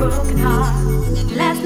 broken 0.00 0.38
heart. 0.38 0.74
Last 1.36 1.59